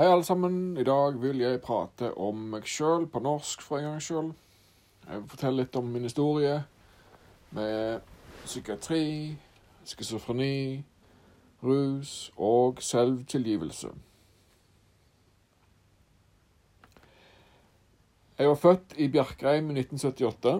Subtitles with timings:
[0.00, 0.76] Hei, alle sammen.
[0.80, 4.30] I dag vil jeg prate om meg sjøl på norsk for en gangs skyld.
[5.04, 6.54] Jeg vil fortelle litt om min historie
[7.52, 8.06] med
[8.46, 9.36] psykiatri,
[9.84, 10.80] schizofreni,
[11.60, 13.92] rus og selvtilgivelse.
[18.38, 20.54] Jeg var født i Bjerkreim i 1978.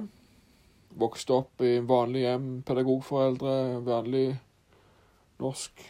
[1.00, 3.56] Vokste opp i vanlig hjem, pedagogforeldre,
[3.88, 4.26] vanlig
[5.40, 5.88] norsk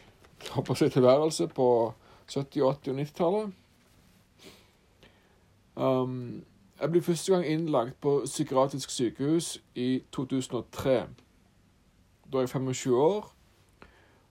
[0.95, 1.67] tilværelse på
[2.31, 3.53] 70-, 80- og 90-tallet.
[5.77, 6.45] Um,
[6.81, 10.91] jeg ble første gang innlagt på psykiatrisk sykehus i 2003.
[12.33, 13.33] Da er jeg 25 år,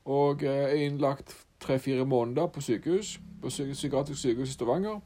[0.05, 4.99] og jeg er innlagt tre-fire måneder på sykehus, på psykiatrisk sykehus i Stavanger.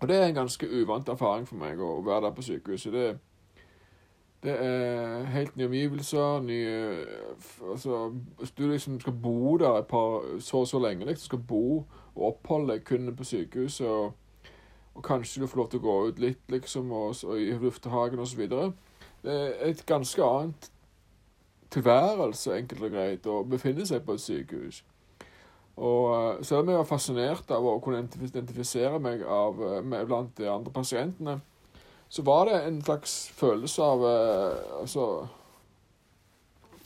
[0.00, 2.92] Og det er en ganske uvant erfaring for meg å være der på sykehuset.
[2.92, 3.16] Det er
[4.42, 7.06] det er helt nye omgivelser, nye
[7.70, 11.38] Altså, hvis du liksom skal bo der et par så og så lenge, liksom skal
[11.38, 11.76] bo
[12.14, 14.12] og oppholde kun på sykehuset, og,
[14.94, 18.18] og, kanskje du får lov til å gå ut litt, liksom, og, og i luftehagen
[18.18, 18.48] osv.
[19.22, 20.70] Det er et ganske annet
[21.70, 24.82] tilværelse, enkelt og greit, å befinne seg på et sykehus.
[25.78, 30.06] Og eh, selv om jeg var fascinert av å kunne identifisere meg av, eh, med
[30.10, 31.38] blant de andre pasientene,
[32.08, 35.06] så var det en slags følelse av eh, altså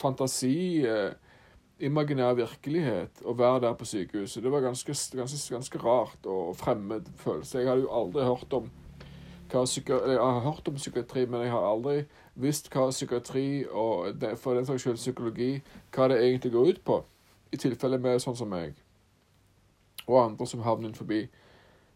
[0.01, 1.13] fantasi, eh,
[1.79, 4.43] imaginær virkelighet, å være der på sykehuset.
[4.43, 7.59] Det var ganske, ganske, ganske rart og fremmed følelse.
[7.59, 8.71] Jeg hadde jo aldri hørt om
[9.53, 9.85] jeg
[10.17, 12.07] har hørt om psykiatri, men jeg har aldri
[12.41, 15.59] visst hva psykiatri og for den saks skyld psykologi,
[15.93, 16.95] hva det egentlig går ut på.
[17.53, 18.73] I tilfelle med sånn som meg
[20.07, 21.21] og andre som havner forbi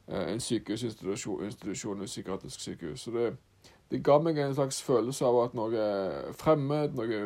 [0.07, 2.99] en sykehusinstitusjon, institusjon, et psykiatrisk sykehus.
[2.99, 3.27] Så det,
[3.91, 5.87] det, ga meg en slags følelse av at noe
[6.39, 7.21] fremmed, noe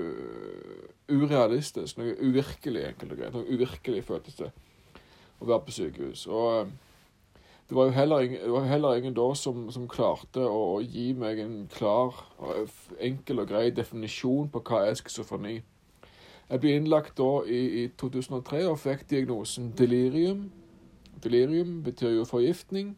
[1.12, 3.36] urealistisk, noe uvirkelig, enkelt og greit.
[3.36, 4.50] Noe uvirkelig føltes det
[5.42, 6.26] å være på sykehus.
[6.30, 6.72] Og eh,
[7.70, 11.12] det var jo heller ingen, var heller ingen da som, som klarte å, å, gi
[11.18, 12.18] meg en klar,
[13.00, 15.62] enkel og grei definisjon på hva er schizofreni.
[16.52, 20.50] Jeg ble innlagt da i, i 2003 og fikk diagnosen delirium
[21.24, 22.98] Delirium betyr jo forgiftning,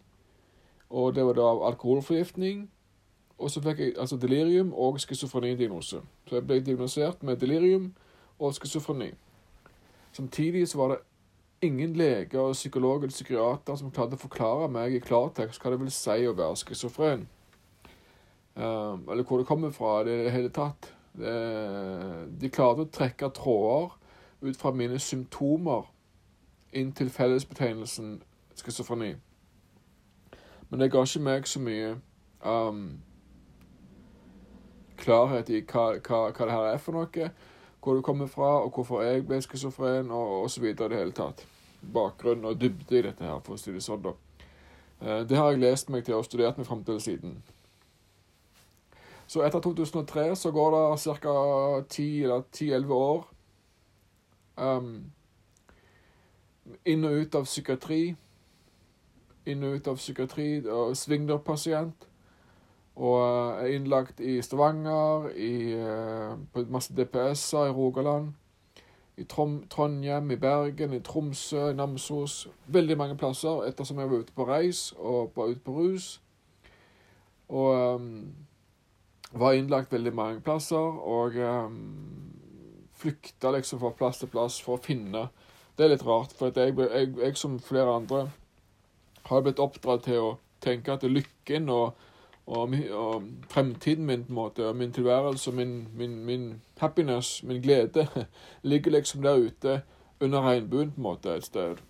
[0.90, 2.70] og det var da alkoholforgiftning.
[3.38, 6.02] Og så fikk jeg altså delirium og schizofrenidiagnose.
[6.28, 7.94] Så jeg ble diagnosert med delirium
[8.40, 9.10] og schizofreni.
[10.14, 10.98] Samtidig så var det
[11.62, 15.80] ingen leger, og psykolog eller psykiater som klarte å forklare meg i klartekst hva det
[15.82, 17.26] vil si å være schizofren.
[18.56, 20.92] Um, eller hvor det kommer fra i det hele tatt.
[21.18, 21.34] Det,
[22.42, 23.96] de klarte å trekke tråder
[24.44, 25.90] ut fra mine symptomer
[26.74, 28.24] inn til fellesbetegnelsen
[28.56, 29.16] schizofreni.
[30.70, 31.96] Men det ga ikke meg så mye
[32.46, 33.00] um,
[34.98, 37.30] klarhet i hva, hva, hva, det her er for noe,
[37.84, 40.70] hvor det kommer fra, og hvorfor jeg ble schizofren, og osv.
[40.72, 41.46] i det hele tatt.
[41.94, 44.16] Bakgrunn og dybde i dette her, for å si det sånn, da.
[45.04, 47.42] Uh, det har jeg lest meg til og studert meg fram til siden.
[49.28, 51.36] Så etter 2003 så går det ca.
[51.90, 53.28] 10-11 år.
[54.58, 55.12] Um,
[56.86, 58.16] inn og ut av psykiatri.
[59.50, 62.08] Inn og ut av psykiatri og svingdørpasient.
[62.94, 63.20] Og
[63.64, 68.34] er innlagt i Stavanger, i, eh, på masse DPS-er i Rogaland.
[69.18, 72.48] I Trondheim, i Bergen, i Tromsø, i Namsos.
[72.68, 76.22] Veldig mange plasser ettersom jeg var ute på reis og var ute på rus.
[77.50, 78.34] Og um,
[79.34, 82.34] var innlagt veldig mange plasser og um,
[82.94, 85.28] flykta liksom fra plass til plass for å finne
[85.78, 88.28] det er litt rart, for jeg, jeg, jeg, som flere andre
[89.26, 91.96] har blitt oppdratt til å tenke at lykken og,
[92.46, 96.46] og, og, fremtiden min, på en måte, og min tilværelse min, min, min,
[96.80, 98.08] happiness, min glede,
[98.70, 99.82] ligger liksom der ute
[100.20, 101.82] under regnbuen på en måte et sted.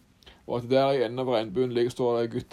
[0.47, 2.43] Og at der i enden av regnbuen ligger står det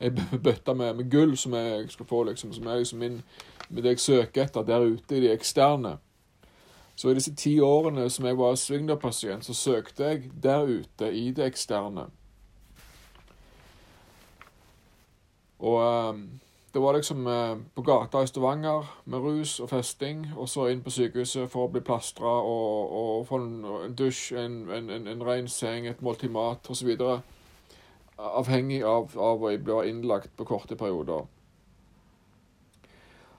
[0.00, 0.10] ei
[0.44, 3.22] bøtte med, med, gull som jeg skal få, liksom, som er liksom min,
[3.68, 5.96] det jeg søker etter der ute i det eksterne.
[6.96, 11.28] Så i disse ti årene som jeg var svingdørpasient, så søkte jeg der ute i
[11.36, 12.06] det eksterne.
[15.58, 16.20] Og eh,
[16.72, 20.82] det var liksom eh, på gata i Stavanger med rus og festing, og så inn
[20.84, 25.24] på sykehuset for å bli plastra og, og få en dusj, en, en, en, en
[25.24, 26.92] ren seng, et måltid mat osv.
[28.16, 31.28] Avhengig av, av å bli innlagt på korte perioder.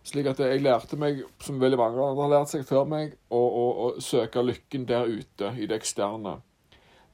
[0.07, 3.39] Slik at jeg lærte meg, som veldig mange andre har lært seg før meg, å,
[3.39, 6.37] å, å, søke lykken der ute, i det eksterne.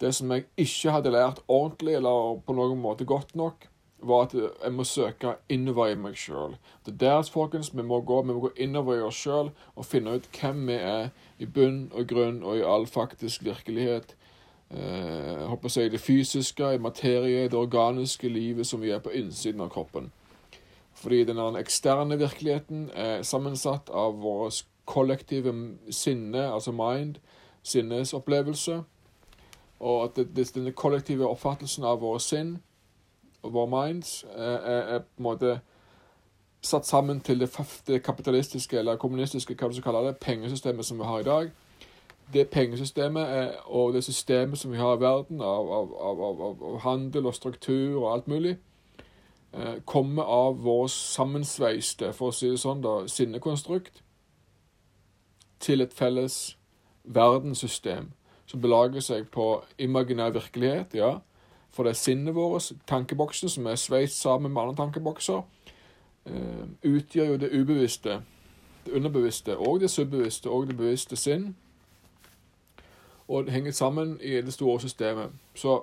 [0.01, 3.65] Det som jeg ikke hadde lært ordentlig eller på noen måte godt nok,
[4.03, 6.57] var at jeg må søke innover i meg sjøl.
[6.85, 8.19] Det er der, folkens, vi må gå.
[8.43, 12.41] Gå innover i oss sjøl og finne ut hvem vi er i bunn og grunn
[12.43, 14.15] og i all faktisk virkelighet.
[14.73, 19.13] eh, håper å si, det fysiske, i materie, det organiske livet som vi er på
[19.13, 20.11] innsiden av kroppen.
[21.03, 24.51] Fordi den eksterne virkeligheten er sammensatt av våre
[24.85, 25.51] kollektive
[25.91, 27.15] sinne, altså mind,
[27.63, 28.83] sinnesopplevelse.
[29.79, 30.21] Og at
[30.55, 32.55] denne kollektive oppfattelsen av våre sinn
[33.43, 35.57] og våre minds er, er, er, på en måte
[36.63, 37.49] satt sammen til det,
[37.87, 41.49] det kapitalistiske eller kommunistiske hva du skal kalle det, pengesystemet som vi har i dag.
[42.33, 46.79] Det pengesystemet er, og det systemet som vi har i verden av, av, av, av
[46.87, 48.72] handel og struktur og alt mulig, eh,
[49.85, 54.01] kommer av vår sammensveiste, for å si det sånn, da, sinnekonstrukt
[55.61, 56.57] til et felles
[57.03, 58.11] verdenssystem
[58.45, 61.19] som belager seg på imaginær virkelighet, ja.
[61.73, 65.41] For det er sinnet vårt, tankeboksen, som er sveist sammen med andre tankebokser,
[66.29, 68.19] uh, utgjør jo det ubevisste,
[68.85, 71.55] det underbevisste og det subbevisste og det bevisste sinn.
[73.27, 75.31] Og det henger sammen i det store systemet.
[75.55, 75.79] Så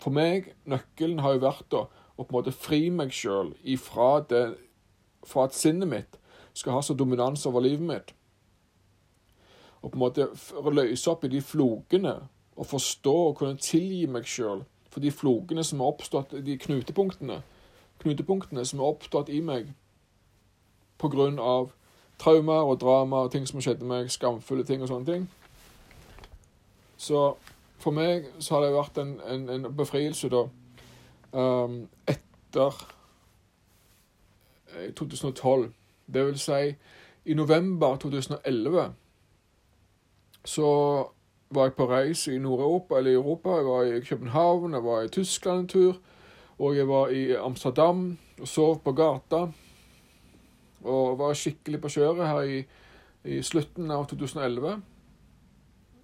[0.00, 1.84] for meg, nøkkelen har jo vært da,
[2.20, 4.44] å på en måte fri meg sjøl ifra det
[5.26, 6.18] fra at sinnet mitt
[6.56, 8.12] skal ha så dominans over livet mitt
[9.80, 10.28] og på en måte
[10.76, 12.14] løse opp i de flokene
[12.56, 17.38] og forstå og kunne tilgi meg sjøl for de flokene som er oppstått, de knutepunktene,
[18.02, 19.70] knutepunktene som er oppstått i meg
[21.00, 21.70] av
[22.20, 25.22] traumer og drama og ting som har skjedd med meg, skamfulle ting og sånne ting.
[27.00, 27.22] Så
[27.80, 30.44] for meg så har det vært en, en, en befrielse da
[31.32, 32.80] um, etter
[34.96, 35.64] 2012.
[35.64, 35.70] Eh,
[36.10, 36.74] det vil si
[37.24, 38.92] i november 2011
[40.44, 40.68] så
[41.50, 43.56] var jeg på reise i Nord-Europa eller i Europa.
[43.56, 45.96] Jeg var i København, jeg var i Tyskland en tur.
[46.58, 49.46] Og jeg var i Amsterdam og sov på gata.
[50.84, 52.62] Og var skikkelig på kjøret her i,
[53.24, 54.82] i slutten av 2011.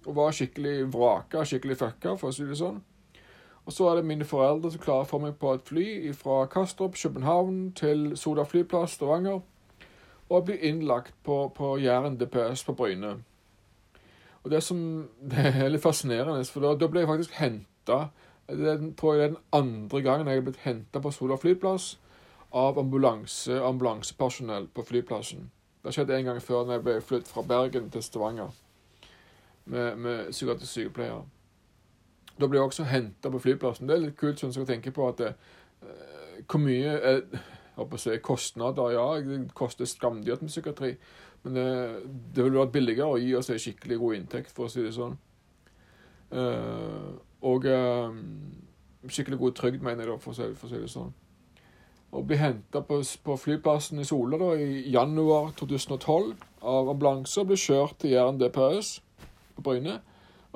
[0.05, 2.81] Og var skikkelig vraka, skikkelig fucka, for å si det sånn.
[3.67, 6.45] Og så er det mine foreldre som klarer å få meg på et fly fra
[6.47, 9.41] Kastrup, København til Soda flyplass, Stavanger.
[10.29, 13.17] Og blir innlagt på, på Jæren DPS på Bryne.
[14.43, 14.79] Og det som
[15.33, 17.99] det er litt fascinerende, for da, da ble jeg faktisk henta
[18.47, 21.97] Det tror jeg er den andre gangen jeg er blitt henta på Sola flyplass
[22.55, 25.49] av ambulanse, ambulansepersonell på flyplassen.
[25.83, 28.55] Det skjedde en gang før når jeg ble flyttet fra Bergen til Stavanger
[29.65, 31.25] med, med psykiatrisk sykepleier.
[32.37, 33.87] Da ble jeg også henta på flyplassen.
[33.89, 35.37] Det er litt kult synes jeg, å tenke på at eh,
[36.45, 37.23] hvor mye er,
[37.77, 40.95] jeg kostnader Ja, det koster skamdyrt med psykiatri.
[41.43, 41.67] Men det,
[42.35, 44.95] det ville vært billigere å gi oss en skikkelig god inntekt, for å si det
[44.95, 45.15] sånn.
[46.27, 47.13] Uh,
[47.47, 48.09] og uh,
[49.07, 51.13] skikkelig god trygd, mener jeg, da, for å si, for å si det sånn.
[52.07, 56.33] Å bli henta på, på, flyplassen i Sola da, i januar 2012
[56.67, 58.93] av ambulanse og bli kjørt til Jæren DPS
[59.55, 59.99] på Bryne.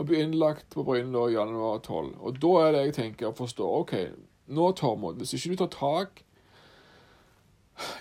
[0.02, 2.16] Og bli innlagt på Bryne i januar 12.
[2.26, 3.94] Og da er det jeg tenker å forstå OK,
[4.50, 6.24] nå, Tormod, hvis ikke du tar tak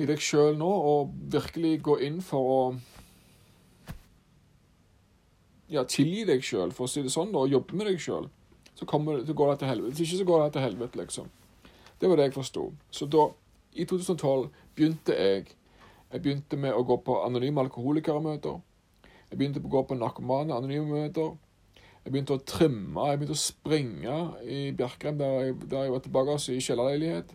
[0.00, 2.62] i deg sjøl nå og virkelig går inn for å
[5.70, 8.26] ja, tilgi deg sjøl, for å si det sånn, og jobbe med deg sjøl,
[8.73, 9.93] så, så, går det til helvete.
[9.93, 11.29] Hvis ikke så går det til helvete, liksom.
[12.00, 12.64] Det var det jeg forsto.
[12.91, 13.29] Så da,
[13.76, 15.56] i 2012, begynte jeg
[16.11, 18.56] Jeg begynte med å gå på anonyme alkoholikermøter.
[19.31, 21.37] Jeg begynte å gå på narkomane anonyme møter.
[22.05, 24.14] Jeg begynte å trimme, jeg begynte å springe
[24.49, 27.35] i Bjerkreim, der jeg, der jeg var tilbake i kjellerleilighet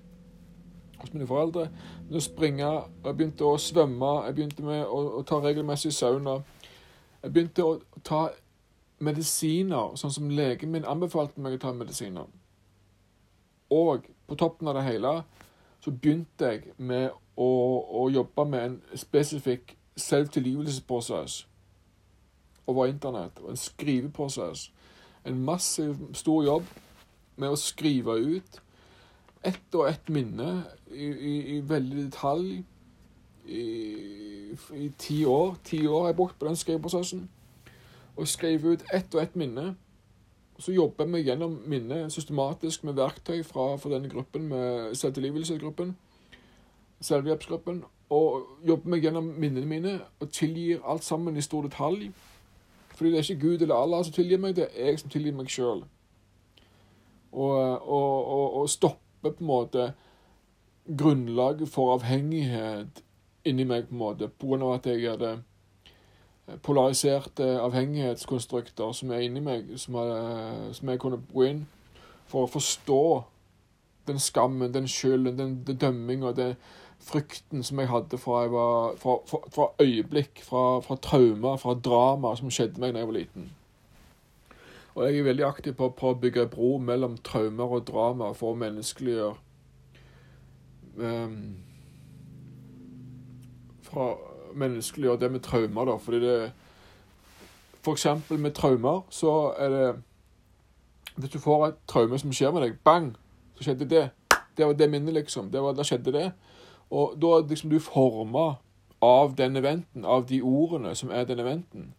[1.00, 1.68] hos mine foreldre.
[1.70, 2.72] Jeg begynte å springe,
[3.06, 6.40] jeg begynte å svømme, jeg begynte med å, å ta regelmessig sauna.
[7.22, 8.24] Jeg begynte å ta
[9.06, 12.26] medisiner, sånn som legen min anbefalte meg å ta medisiner.
[13.70, 15.18] Og på toppen av det hele
[15.84, 17.50] så begynte jeg med å,
[18.02, 21.44] å jobbe med en spesifikk selvtilgivelsesprosess
[22.68, 23.40] over internett.
[23.44, 24.72] Og en skriveprosess.
[25.26, 26.70] En massiv, stor jobb
[27.36, 28.62] med å skrive ut
[29.46, 32.64] ett og ett minne i, i, i veldig detalj
[33.46, 33.64] i,
[34.74, 35.56] i, ti år.
[35.64, 37.26] Ti år har jeg brukt på den skriveprosessen.
[38.16, 39.76] Og skrive ut ett og ett minne.
[40.58, 45.98] Så jobber vi gjennom minnet systematisk med verktøy fra, fra denne gruppen, med selvtilgivelsesgruppen,
[47.04, 52.08] selvhjelpsgruppen, og jobber meg gjennom minnene mine og tilgir alt sammen i stor detalj.
[52.96, 55.36] Fordi det er ikke Gud eller Allah som tilgir meg, det er jeg som tilgir
[55.36, 55.84] meg sjøl.
[57.32, 59.90] Og, og, og, og stoppe på en måte
[60.86, 63.04] grunnlaget for avhengighet
[63.46, 64.74] inni meg, på en måte, pga.
[64.76, 65.34] at jeg er det
[66.62, 71.64] polariserte avhengighetskonstrukter som er inni meg, som, er, som jeg kunne gå inn
[72.30, 73.02] for å forstå
[74.06, 76.56] den skammen, den skylden, den, den dømminga, den
[77.04, 81.76] frykten som jeg hadde fra, jeg var, fra, fra, fra øyeblikk, fra, fra traumer, fra
[81.76, 83.50] drama som skjedde meg da jeg var liten.
[84.96, 88.54] Og jeg er veldig aktiv på, på å bygge bro mellom traumer og drama for
[88.54, 89.36] å menneskeliggjøre
[91.04, 91.42] um,
[93.84, 94.06] Fra
[94.56, 95.98] menneskeliggjøre det med traumer, da.
[96.00, 96.38] Fordi det
[97.84, 99.90] For eksempel med traumer så er det
[101.18, 103.12] Hvis du får et traume som skjer med deg, bang,
[103.56, 104.10] så skjedde det.
[104.58, 105.52] Det var det minnet, liksom.
[105.52, 106.26] Det var, da skjedde det.
[106.96, 108.56] Og da liksom du forma
[109.04, 111.94] av den eventen, av de ordene som er den eventen.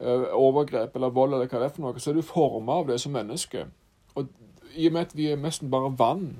[0.00, 2.88] Uh, overgrep eller vold eller hva det er for noe, så er du forma av
[2.88, 3.66] det som menneske.
[4.14, 4.28] Og
[4.78, 6.38] i og med at vi er nesten bare vann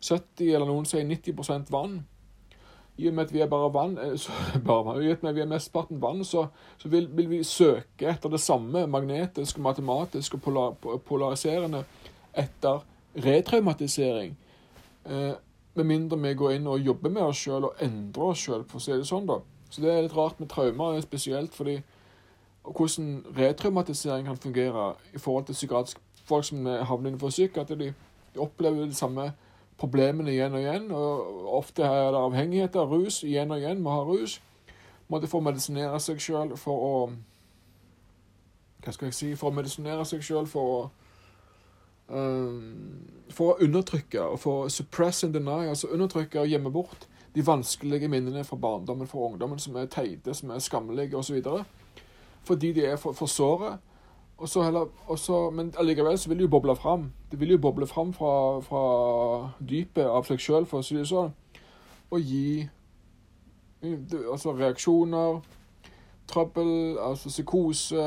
[0.00, 2.00] 70 eller noen sier 90% vann
[2.98, 4.32] i og med at vi er bare vann, eh, så,
[4.66, 6.46] bare i og med at vi er mesteparten vann, så,
[6.78, 11.84] så vil, vil, vi søke etter det samme magnetisk, matematisk og polar, polariserende
[12.34, 12.82] etter
[13.24, 14.34] retraumatisering.
[15.06, 15.34] Eh,
[15.78, 18.80] med mindre vi går inn og jobber med oss sjøl og endrer oss sjøl, for
[18.80, 19.28] å si det sånn.
[19.28, 19.40] da.
[19.70, 21.78] Så det er litt rart med traumer, spesielt fordi
[22.68, 27.92] hvordan retraumatisering kan fungere i forhold til psykiatrisk folk som havner innenfor syk, at de
[28.36, 29.30] opplever de samme
[29.78, 30.90] problemene igjen og igjen.
[30.92, 33.82] og Ofte er det avhengigheter, rus igjen og igjen.
[33.82, 34.40] Må ha rus.
[35.08, 36.94] Måtte få medisinere seg sjøl for å
[38.84, 40.82] Hva skal jeg si For å medisinere seg sjøl for å
[42.08, 47.44] For å undertrykke og for å suppress and deny, altså undertrykke og gjemme bort de
[47.44, 51.42] vanskelige minnene fra barndommen, fra ungdommen, som er teite, som er skammelige osv.
[52.48, 53.76] Fordi de er for, for såre
[54.38, 57.12] og så heller, og så, men allikevel så vil de jo boble fram.
[57.30, 58.82] Det vil jo boble fram fra, fra
[59.70, 61.32] dypet av seg sjøl, for å si det sånn.
[62.14, 62.68] Og gi
[63.82, 65.40] altså reaksjoner,
[66.30, 66.70] trøbbel,
[67.02, 68.04] altså psykose,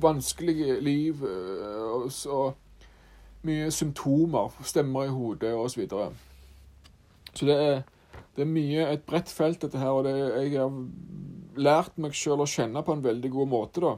[0.00, 2.52] vanskelige liv og, så
[3.44, 5.68] mye symptomer, stemmer i hodet osv.
[5.68, 6.12] Så, videre.
[7.34, 7.82] så det er,
[8.36, 10.72] det er mye et bredt felt, dette her, og det, jeg har
[11.60, 13.84] lært meg sjøl å kjenne på en veldig god måte.
[13.84, 13.94] da.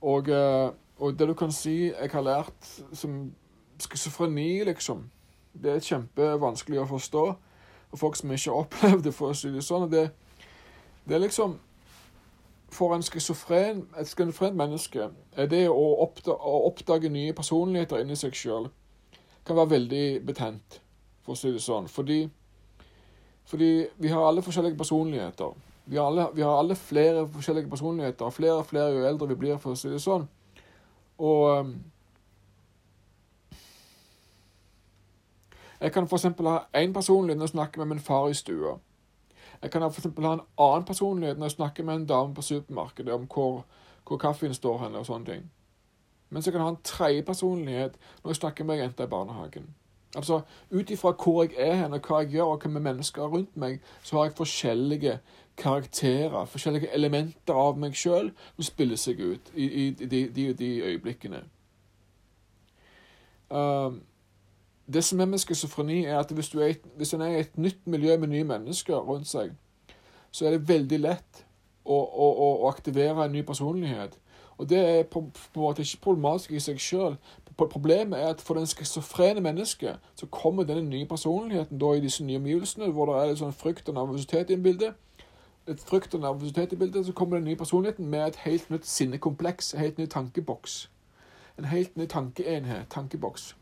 [0.00, 3.32] Og, eh, og, det du kan si jeg har lært som
[3.82, 5.10] schizofreni, liksom
[5.56, 7.20] Det er kjempevanskelig å forstå.
[7.92, 9.86] Og folk som ikke har opplevd det, for å si det sånn.
[9.88, 10.10] Det,
[11.08, 11.54] det er liksom
[12.72, 18.16] For en skizofren, et skizofrent menneske er det å oppdage, å oppdage nye personligheter inni
[18.18, 18.66] seg sjøl
[19.46, 20.80] kan være veldig betent,
[21.22, 21.86] for å si det sånn.
[21.86, 22.24] Fordi,
[23.46, 23.70] fordi
[24.02, 25.52] vi har alle forskjellige personligheter.
[25.86, 28.30] Vi har, alle, vi har alle flere forskjellige personligheter.
[28.34, 30.26] Flere og flere jo eldre vi blir, for å si det sånn.
[31.22, 31.76] Og um,
[35.80, 36.22] Jeg kan f.eks.
[36.40, 38.78] ha én personlighet når jeg snakker med min far i stua.
[39.62, 40.08] Jeg kan f.eks.
[40.18, 43.64] ha en annen personlighet når jeg snakker med en dame på supermarkedet om hvor,
[44.08, 45.50] hvor kaffen står henne og sånne ting.
[46.30, 49.74] Mens jeg kan ha en tredje personlighet når jeg snakker med ei jente i barnehagen.
[50.16, 53.56] Altså, Ut ifra hvor jeg er hen, og hva jeg gjør, og hvem mennesker rundt
[53.56, 55.18] meg, så har jeg forskjellige
[55.56, 60.46] karakterer, forskjellige elementer av meg sjøl som spiller seg ut i, i, i de, de,
[60.54, 61.42] de, øyeblikkene.
[63.50, 64.02] Um,
[64.92, 67.86] det som er med schizofreni, er at hvis, er, hvis en er i et nytt
[67.86, 69.50] miljø med nye mennesker rundt seg,
[70.30, 71.42] så er det veldig lett
[71.84, 74.18] å, å, å aktivere en ny personlighet.
[74.58, 75.20] Og det er på,
[75.52, 77.16] på en måte ikke problematisk i seg sjøl.
[77.56, 82.24] Problemet er at for den schizofrene mennesket så kommer denne nye personligheten da i disse
[82.24, 84.96] nye omgivelsene, hvor det er litt sånn frykt og nervøsitet i bildet
[85.68, 88.86] et frykt og nervøsitet i bildet, så kommer den nye personligheten med et helt nytt
[88.86, 90.90] sinnekompleks, en helt ny tankeboks.
[91.58, 93.56] En helt ny tankeenhet, tankeboks.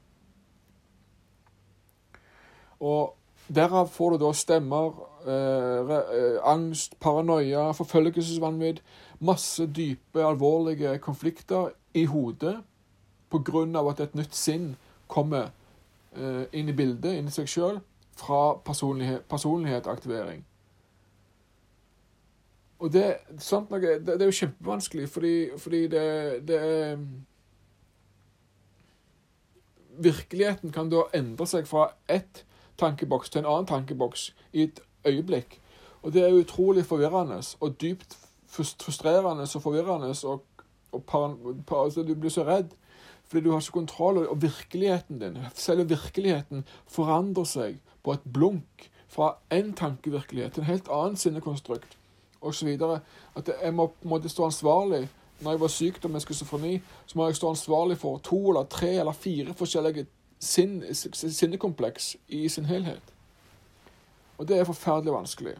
[2.85, 3.15] Og
[3.49, 8.81] derav får du da stemmer, eh, eh, angst, paranoia, forfølgelsesvanvidd,
[9.21, 12.59] masse dype, alvorlige konflikter i hodet
[13.35, 14.77] av at et nytt sinn
[15.09, 15.51] kommer
[16.17, 17.81] eh, inn i bildet, inn i seg sjøl,
[18.15, 20.45] fra personlighet, personlighetaktivering.
[22.79, 26.99] Og det, sånt det, det, er jo kjempevanskelig, fordi, fordi det, det, er
[29.95, 32.45] Virkeligheten kan da endre seg fra ett
[32.79, 35.61] tankeboks til en annen tankeboks i et øyeblikk.
[36.03, 40.15] Og det er utrolig forvirrende og dypt frustrerende og forvirrende.
[40.25, 40.45] Og,
[40.93, 42.75] og altså, du blir så redd
[43.25, 44.29] fordi du har ikke kontroll.
[44.29, 50.67] Og virkeligheten din, selve virkeligheten, forandrer seg på et blunk fra én tankevirkelighet til en
[50.69, 51.97] helt annen sinnekonstrukt
[52.41, 52.69] osv.
[53.37, 55.09] At jeg må på stå ansvarlig
[55.41, 58.89] når jeg var syk med schizofreni, så må jeg stå ansvarlig for to eller tre
[58.89, 60.07] eller fire forskjellige
[60.45, 63.15] sin, sinnekompleks i sin helhet.
[64.39, 65.55] Og det er forferdelig vanskelig.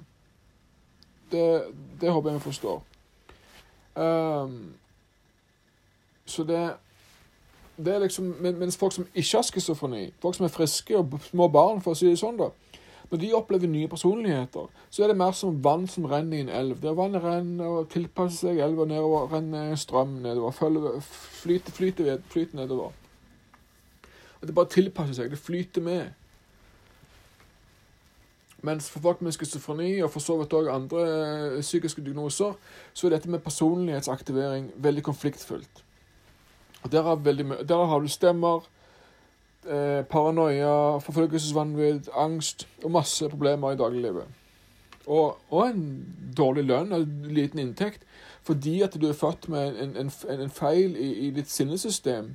[1.33, 1.45] Det,
[2.01, 2.83] det håper jeg vi forstår.
[3.97, 4.75] Um,
[6.27, 6.65] så det
[7.77, 11.49] det er liksom, Mens folk som ikke har schizofreni, folk som er friske og små
[11.49, 12.51] barn, for å si det sånn, da,
[13.11, 16.49] Når de opplever nye personligheter, så er det mer som vann som renner i en
[16.49, 16.81] elv.
[16.83, 20.97] Der vannet renner og tilpasser seg elva nedover, renner en strøm nedover, følger,
[21.43, 23.04] flyter, flyter, flyter nedover.
[24.47, 25.33] Det bare tilpasser seg.
[25.33, 26.13] Det flyter med.
[28.65, 32.55] Mens for folk med schizofreni og for så vidt òg andre eh, psykiske diagnoser,
[32.95, 35.83] så er dette med personlighetsaktivering veldig konfliktfullt.
[36.85, 38.65] Og der har du stemmer,
[39.67, 44.25] eh, paranoia, forfølgelsesvanvidd, angst og masse problemer i dagliglivet.
[45.07, 48.07] Og, og, en dårlig lønn og liten inntekt
[48.45, 52.35] fordi at du er født med en, en, en feil i, i, ditt sinnesystem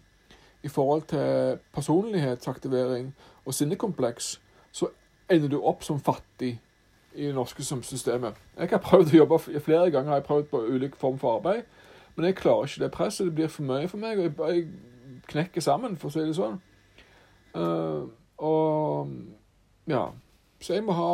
[0.64, 4.88] i forhold til personlighetsaktivering og sinnekompleks, så
[5.30, 6.60] ender du opp som fattig
[7.16, 8.34] i det norske systemet.
[8.58, 11.64] Jeg har prøvd å jobbe flere ganger har jeg prøvd på ulike form for arbeid,
[12.16, 13.26] men jeg klarer ikke det presset.
[13.26, 14.68] Det blir for mye for meg, og jeg,
[15.30, 16.58] knekker sammen, for å si det sånn.
[17.54, 19.12] Uh, og
[19.90, 20.10] ja.
[20.62, 21.12] Så jeg må ha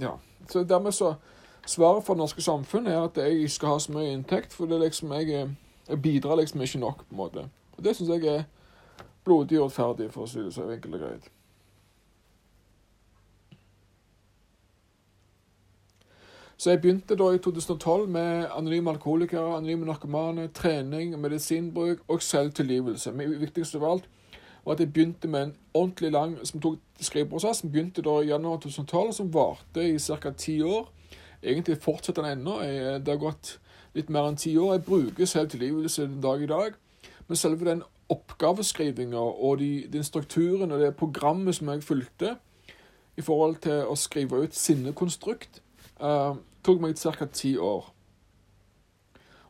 [0.00, 0.16] Ja.
[0.48, 1.14] Så dermed så
[1.68, 4.66] Svaret for det norske samfunnet er at jeg ikke skal ha så mye inntekt, for
[4.66, 5.50] det liksom jeg,
[5.88, 7.42] jeg bidrar liksom ikke nok, på en måte.
[7.78, 8.46] Og det syns jeg er
[9.24, 11.28] blodig urettferdig, for å si det så enkelt og greit.
[16.58, 23.12] Så jeg begynte da i 2012 med anonyme alkoholikere, anonyme narkomane, trening, medisinbruk og selvtilgivelse.
[23.14, 24.08] Men viktigst av alt
[24.64, 27.62] var at jeg begynte med en ordentlig lang som tok skriveprosess.
[27.62, 30.30] som begynte da i januar 2012, som varte i ca.
[30.30, 30.90] ti år.
[31.42, 32.58] Egentlig fortsetter den ennå.
[32.98, 33.60] Det har gått
[33.94, 34.72] litt mer enn ti år.
[34.72, 36.74] Jeg bruker selvtilgivelse den dag i dag.
[37.28, 42.36] Men selve den oppgaveskrivinga og de, den strukturen og det programmet som jeg fulgte
[43.18, 45.60] i forhold til å skrive ut sinnekonstrukt,
[46.00, 47.26] uh, tok meg ca.
[47.32, 47.90] ti år.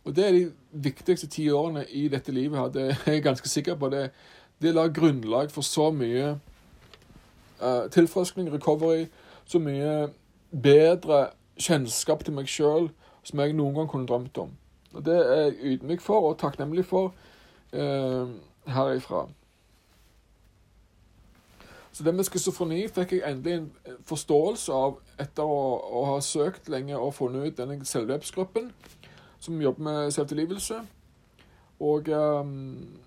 [0.05, 2.69] Og det er de viktigste ti årene i dette livet her.
[2.73, 3.91] Det er jeg ganske sikker på.
[3.93, 4.11] Det,
[4.63, 6.39] det la grunnlag for så mye
[7.61, 9.07] uh, tilfriskning, recovery,
[9.45, 10.09] så mye
[10.51, 11.29] bedre
[11.61, 12.89] kjennskap til meg sjøl
[13.27, 14.55] som jeg noen gang kunne drømt om.
[14.97, 17.13] Og Det er jeg ydmyk for og takknemlig for
[17.73, 18.29] uh,
[18.67, 19.27] herifra.
[21.93, 25.63] Så det med schizofreni fikk jeg endelig en forståelse av etter å,
[25.99, 28.69] å ha søkt lenge og funnet ut denne selvhjelpsgruppen
[29.43, 30.79] som jobber med selvtilgivelse.
[31.81, 33.01] Og um,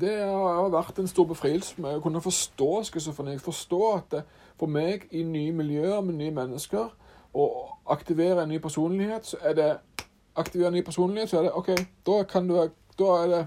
[0.00, 3.38] det har vært en stor befrielse med å kunne forstå schizofreni.
[3.42, 4.22] Forstå at det,
[4.60, 6.90] for meg i nye miljøer med nye mennesker
[7.36, 7.46] å
[7.92, 9.70] aktivere en ny personlighet, så er det
[10.36, 11.70] aktivere en ny personlighet, så er det OK,
[12.06, 12.60] da, kan du,
[12.98, 13.42] da er det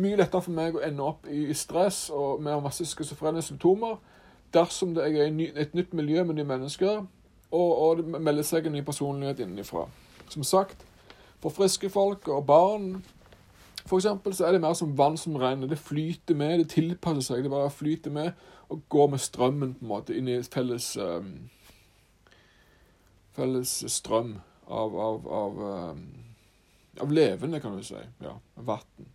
[0.00, 3.96] mye lettere for meg å ende opp i stress og med masse schizofrene symptomer
[4.54, 5.30] dersom det er
[5.62, 7.04] et nytt miljø med nye mennesker,
[7.50, 9.84] og, og det melder seg en ny personlighet innenfra.
[10.30, 10.82] Som sagt,
[11.42, 12.92] for friske folk og barn
[13.86, 15.66] for eksempel, så er det mer som vann som renner.
[15.66, 17.42] Det flyter med, det tilpasser seg.
[17.42, 18.32] Det bare flyter med
[18.68, 21.50] og går med strømmen på en måte inn i et felles um,
[23.34, 25.58] Felles strøm av, av, av,
[25.90, 26.29] um,
[27.00, 28.00] av levende, kan du si.
[28.24, 29.06] Ja, vann.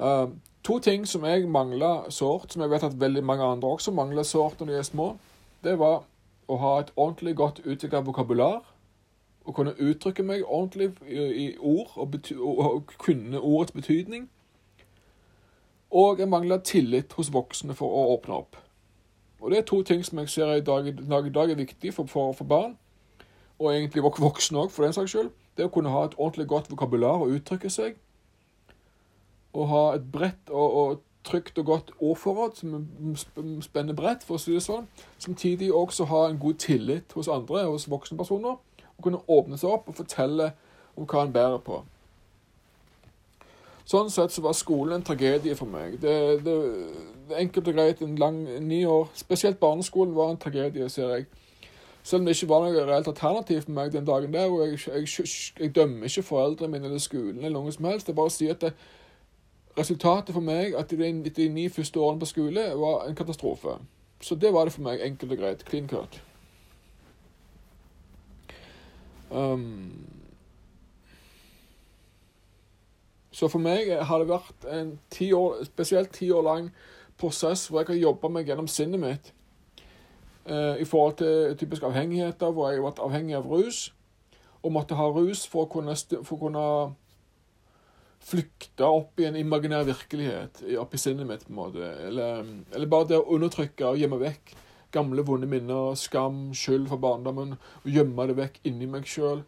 [0.00, 0.28] Uh,
[0.64, 4.22] to ting som jeg mangla sårt, som jeg vet at veldig mange andre også mangler
[4.22, 5.16] sårt når de er små,
[5.64, 6.04] det var
[6.48, 8.62] å ha et ordentlig godt utvikla vokabular.
[9.44, 14.28] Å kunne uttrykke meg ordentlig i, ord og, og, kunne ordets betydning.
[15.90, 18.58] Og jeg mangla tillit hos voksne for å åpne opp.
[19.40, 22.06] Og Det er to ting som jeg ser i dag, dag, dag er viktig for,
[22.06, 22.78] for, for, barn,
[23.58, 25.30] og egentlig voksne òg, for den saks skyld.
[25.56, 27.96] Det å kunne ha et ordentlig godt vokabular og uttrykke seg
[29.52, 34.40] Og ha et bredt og, og trygt og godt ordforråd som spenner bredt, for å
[34.40, 34.86] si det sånn.
[35.18, 38.56] Samtidig også ha en god tillit hos andre, hos voksne personer.
[38.96, 40.52] Og kunne åpne seg opp og fortelle
[40.96, 41.82] om hva en bærer på.
[43.88, 45.98] Sånn sett så var skolen en tragedie for meg.
[46.02, 46.14] Det,
[46.44, 46.56] det,
[47.28, 51.26] det enkelt og greit en lang ni år Spesielt barneskolen var en tragedie, ser jeg.
[52.02, 54.48] Selv om det ikke var noe reelt alternativ for meg den dagen der.
[54.48, 55.28] og Jeg, jeg,
[55.60, 58.08] jeg dømmer ikke foreldrene mine eller skolen eller noe som helst.
[58.08, 58.72] Jeg bare sier at det,
[59.78, 63.78] Resultatet for meg at de, de ni første årene på skole var en katastrofe.
[64.20, 65.62] Så det var det for meg, enkelt og greit.
[65.64, 66.20] Clean cut.
[69.30, 69.92] Um,
[73.40, 76.66] så for meg har det vært en ti år, spesielt ti år lang
[77.20, 79.30] prosess hvor jeg har jobba meg gjennom sinnet mitt
[80.44, 83.86] eh, i forhold til typisk avhengigheter, hvor jeg har vært avhengig av rus
[84.60, 86.64] og måtte ha rus for å kunne, for å kunne
[88.20, 91.46] flykte opp i en imaginær virkelighet opp i sinnet mitt.
[91.46, 91.92] på en måte.
[92.10, 94.52] Eller, eller bare det å undertrykke og gjemme vekk
[94.92, 97.56] gamle, vonde minner, skam, skyld for barndommen.
[97.84, 99.44] Og gjemme det vekk inni meg sjøl.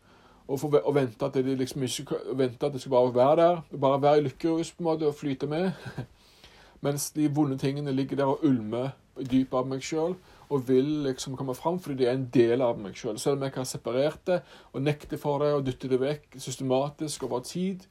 [0.49, 3.61] Og, for, og vente at det liksom ikke vente at det skal bare være der.
[3.81, 5.71] Bare være i lykkerus på en måte og flyte med.
[6.85, 10.15] Mens de vonde tingene ligger der og ulmer i av meg sjøl
[10.53, 13.19] og vil liksom komme fram fordi de er en del av meg sjøl.
[13.21, 14.41] Selv om jeg har separert det
[14.73, 17.85] og nekter for det og dytter det vekk systematisk over tid,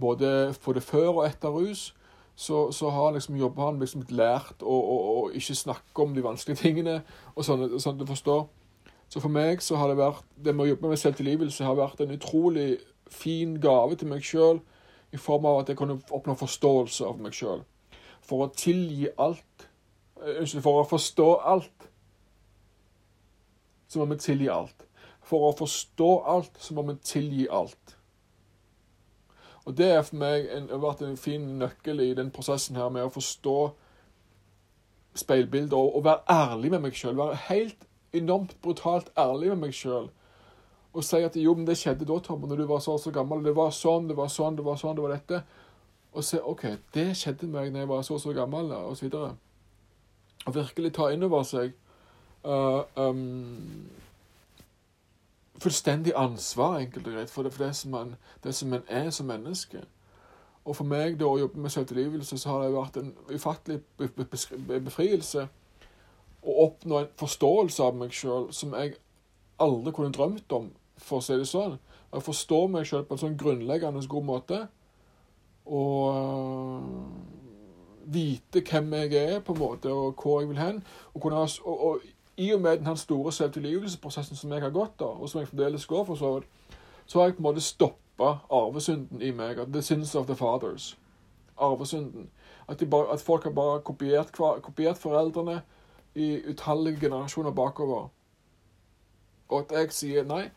[0.00, 1.92] både for det før og etter rus,
[2.36, 6.24] så, så har liksom, jobber han liksom lært å, å, å, ikke snakke om de
[6.24, 6.96] vanskelige tingene,
[7.34, 8.48] og sånn, at du forstår.
[9.14, 12.00] Så for meg så har det vært det med å jobbe med selvtilgivelse har vært
[12.02, 12.80] en utrolig
[13.14, 14.58] fin gave til meg sjøl,
[15.14, 17.62] i form av at jeg kunne oppnå forståelse av meg sjøl.
[18.26, 19.68] For å tilgi alt
[20.18, 21.86] eh, Unnskyld, for å forstå alt,
[23.86, 24.82] så må vi tilgi alt.
[25.22, 27.96] For å forstå alt, så må vi tilgi alt.
[29.62, 33.06] Og det har for meg en, vært en fin nøkkel i den prosessen her med
[33.06, 33.58] å forstå
[35.22, 37.14] speilbildet og, og være ærlig med meg sjøl.
[37.22, 40.08] Være helt enormt brutalt ærlig med meg sjøl.
[40.94, 43.10] Og si at jo, men det skjedde da, Tom, når du var så og så
[43.10, 43.42] gammel.
[43.44, 45.40] Det var sånn, det var sånn, det var sånn, det var dette.
[46.14, 48.94] Og se OK, det skjedde med meg når jeg var så og så gammel, og
[48.96, 49.32] så videre.
[50.46, 51.74] Og virkelig ta inn over seg
[52.46, 53.88] uh, um,
[55.58, 59.10] fullstendig ansvar, enkelt og greit, for det, for det, som man, det som man er
[59.10, 59.82] som menneske.
[60.64, 63.80] Og for meg, da, å jobbe med selvtilgivelse, så har det vært en ufattelig
[64.84, 65.48] befrielse
[66.44, 68.96] å oppnå en forståelse av meg sjøl som jeg
[69.62, 71.78] aldri kunne drømt om, for å si det sånn.
[72.14, 74.60] Å forstå meg sjøl på en sånn grunnleggende god måte.
[75.64, 76.82] Og øh,
[78.14, 80.82] vite hvem jeg er, på en måte, og hvor jeg vil hen.
[81.14, 82.00] Og, kunne, og, og
[82.36, 85.86] i og med den store selvtilgivelsesprosessen som jeg har gått da, og som jeg fremdeles
[85.86, 89.64] går for, så, så har jeg på en måte stoppa arvesynden i meg.
[89.72, 90.96] The sins of the fathers.
[91.56, 92.28] Arvesynden.
[92.68, 95.62] At, bare, at folk har bare kopiert, kopiert, foreldrene
[96.14, 98.08] i utallige generasjoner bakover.
[99.48, 100.48] Og at jeg sier nei.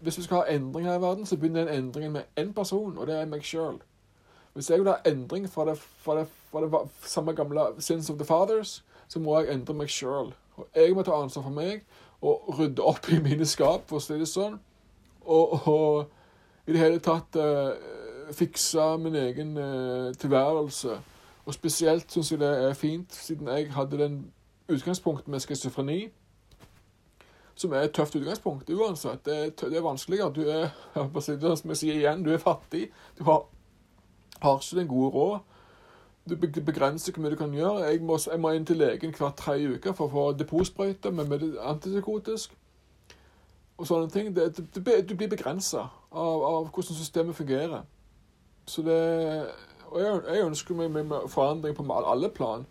[0.00, 2.98] Hvis vi skal ha endring her i verden, så begynner den endringen med én person,
[2.98, 3.78] og det er meg sjøl.
[4.54, 6.70] Hvis jeg vil ha endring fra det, fra det, fra det
[7.02, 10.34] samme gamle sins of the fathers, så må jeg endre meg sjøl.
[10.76, 11.82] Jeg må ta ansvar for meg
[12.20, 14.58] og rydde opp i mine skap, for å si det sånn.
[15.26, 17.76] Og, og i det hele tatt uh,
[18.34, 20.96] fikse min egen uh, tilværelse.
[21.46, 24.16] Og spesielt syns jeg det er fint, siden jeg hadde den
[24.68, 26.08] utgangspunktet med schizofreni.
[27.54, 29.24] Som er et tøft utgangspunkt uansett.
[29.24, 30.32] Det er, det er vanskeligere.
[30.32, 32.90] Du er, som jeg sier igjen, du er fattig.
[33.18, 33.46] Du har,
[34.42, 35.38] har ikke den gode råd
[36.28, 37.84] Du begrenser hvor mye du kan gjøre.
[37.84, 41.52] Jeg må, jeg må inn til legen hver tredje uke for å få depotsprøyte med
[41.62, 42.56] antipsykotisk.
[43.78, 44.32] Og sånne ting.
[44.36, 47.84] Det, det, du blir begrensa av, av, hvordan systemet fungerer.
[48.66, 48.98] Så det
[49.86, 52.66] Og jeg, jeg ønsker meg, meg forandring på alle plan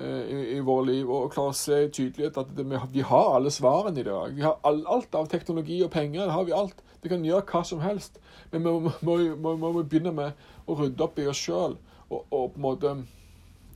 [0.00, 4.00] i, i våre liv, og klare å se tydelighet at det, vi har alle svarene
[4.00, 4.34] i dag.
[4.36, 6.24] Vi har all, alt av teknologi og penger.
[6.24, 6.84] det har Vi alt.
[7.02, 8.20] Vi kan gjøre hva som helst.
[8.50, 11.78] Men vi må, må, må, må begynne med å rydde opp i oss sjøl
[12.10, 12.94] og, og, på en måte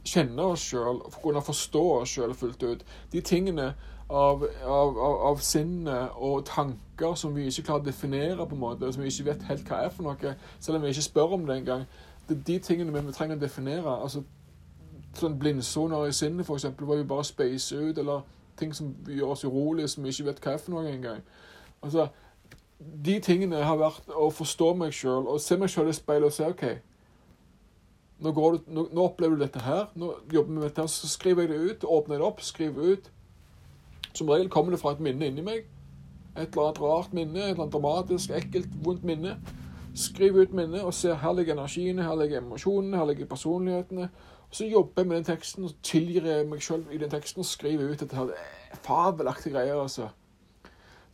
[0.04, 2.86] kjenne oss sjøl, kunne forstå oss sjøl fullt ut.
[3.12, 3.72] De tingene
[4.08, 8.64] av, av, av, av sinne og tanker som vi ikke klarer å definere, på en
[8.66, 11.38] måte, som vi ikke vet helt hva er for noe, selv om vi ikke spør
[11.38, 11.86] om det engang.
[12.28, 13.96] Det er de tingene vi trenger å definere.
[14.02, 14.24] altså
[15.20, 18.24] sånn Blindsoner i sinnet, f.eks., hvor vi bare spacer ut, eller
[18.58, 21.22] ting som gjør oss urolige, som vi ikke vet hva er for noe engang.
[21.82, 22.08] Altså,
[22.78, 26.34] de tingene har vært å forstå meg sjøl og se meg sjøl i speilet og
[26.34, 26.64] se OK,
[28.18, 29.88] nå, du, nå, nå, opplever du dette her.
[29.98, 31.86] Nå jobber vi med dette, så skriver jeg det ut.
[31.96, 33.10] Åpner det opp, skriver ut.
[34.14, 35.66] Som regel kommer det fra et minne inni meg.
[36.34, 39.36] Et eller annet rart minne, et eller annet dramatisk, ekkelt, vondt minne.
[39.94, 44.08] Skriv ut minnet og ser her ligger energiene, her ligger emosjonene, her ligger personlighetene.
[44.54, 47.46] Så jobber jeg med den teksten, og tilgir jeg meg sjøl i den teksten og
[47.48, 48.30] skriver ut dette her.
[48.70, 50.08] Det fabelaktige greier, altså.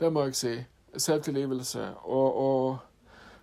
[0.00, 0.54] Det må jeg si.
[0.96, 1.86] Selvtilgivelse.
[2.04, 2.78] Og, og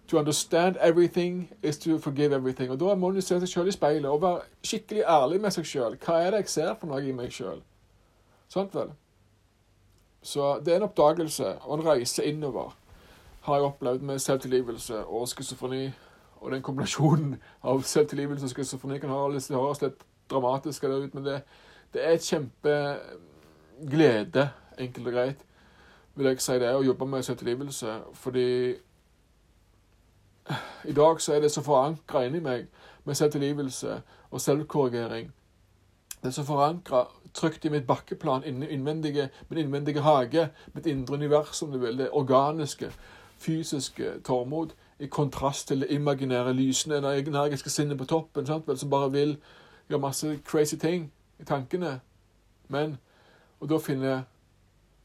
[0.07, 2.71] To understand everything is to forgive everything.
[2.71, 5.65] Og Da må du se seg selv i speilet og være skikkelig ærlig med seg
[5.67, 5.97] selv.
[6.05, 7.61] Hva er det jeg ser for noe i meg selv?
[8.47, 8.93] Sant vel?
[10.21, 12.77] Så det er en oppdagelse og en reise innover
[13.47, 15.91] har jeg opplevd med selvtilgivelse og schizofreni.
[16.47, 17.33] Og den kombinasjonen
[17.67, 19.49] av selvtilgivelse og schizofreni kan høres
[19.83, 19.99] litt
[20.31, 21.41] dramatisk ut, men det,
[21.91, 24.45] det er et kjempeglede,
[24.79, 25.41] enkelt og greit,
[26.15, 27.91] vil jeg si det, å jobbe med selvtilgivelse.
[28.15, 28.75] Fordi
[30.87, 32.67] i dag så er det så forankra inni meg
[33.03, 35.27] med selvtilgivelse og selvkorrigering.
[36.21, 37.03] Det er så forankra
[37.35, 41.97] trygt i mitt bakkeplan, innvendige, min innvendige hage, mitt indre univers, om du vil.
[41.97, 42.91] Det organiske,
[43.37, 48.89] fysiske Tormod, i kontrast til det imaginære, lysende, energiske sinnet på toppen, sant, vel, som
[48.89, 49.37] bare vil
[49.89, 51.99] gjøre masse crazy ting i tankene.
[52.67, 52.97] Men
[53.59, 54.21] Og da finner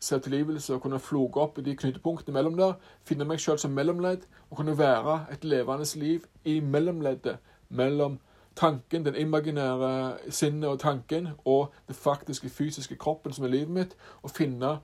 [0.00, 2.74] selvtilgivelse og kunne floke opp i de knutepunktene mellom der,
[3.06, 8.18] finne meg sjøl som mellomledd og kunne være et levende liv i mellomleddet mellom
[8.56, 13.96] tanken, den imaginære sinnet og tanken, og det faktiske fysiske kroppen som er livet mitt,
[14.22, 14.78] og finne,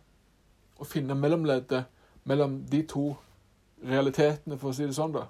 [0.87, 1.85] finne mellomleddet
[2.25, 3.17] mellom de to
[3.85, 5.27] realitetene, for å si det sånn, da.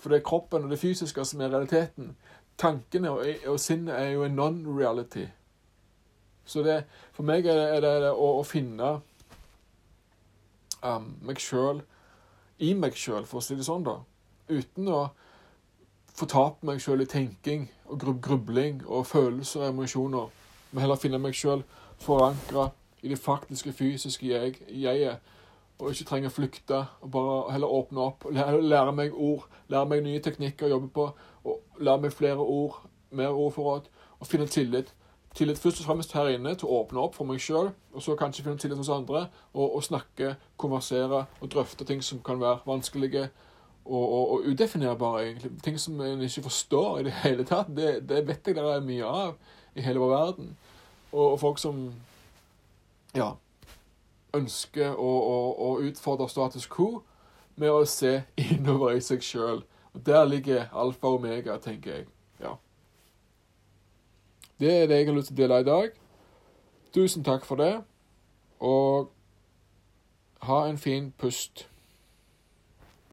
[0.00, 2.14] For det er kroppen og det fysiske som er realiteten.
[2.60, 5.26] Tankene og, og sinnet er jo en non-reality.
[6.44, 8.90] Så det, for meg er det, er det, er det å, å, finne
[10.84, 11.80] um, meg sjøl
[12.62, 13.96] i meg sjøl, for å si det sånn, da.
[14.52, 15.00] Uten å
[16.14, 20.28] fortape meg sjøl i tenking og grub grubling og følelser og emosjoner.
[20.70, 21.64] Men heller finne meg sjøl
[22.04, 22.68] forankra
[23.02, 25.32] i det faktiske, fysiske jeg, jeget.
[25.78, 28.26] Og ikke trenger å flykte, og bare heller åpne opp.
[28.30, 31.08] Lære meg ord, lære meg nye teknikker å jobbe på.
[31.44, 33.88] og Lære meg flere ord, mer ordforråd,
[34.20, 34.94] og finne tillit.
[35.34, 38.14] Tillit først og fremst her inne til å åpne opp for meg sjøl, og så
[38.18, 42.62] kanskje finne tillit hos andre, og, og snakke, konversere og drøfte ting som kan være
[42.68, 43.28] vanskelige
[43.84, 45.50] og, og, og, udefinerbare, egentlig.
[45.64, 47.68] Ting som en ikke forstår i det hele tatt.
[47.76, 49.34] Det, det vet jeg det er mye av
[49.74, 50.54] i hele vår verden.
[51.12, 51.82] Og, og folk som
[53.14, 53.34] ja,
[54.36, 57.02] ønsker å, å, å, utfordre status quo
[57.56, 59.64] med å se innover i seg sjøl.
[59.94, 62.06] Der ligger alfa og omega, tenker jeg.
[62.42, 62.56] Ja.
[64.60, 66.00] Det er det jeg har lyst til å dele i dag.
[66.94, 67.72] Tusen takk for det,
[68.62, 69.10] og
[70.46, 71.66] ha en fin pust.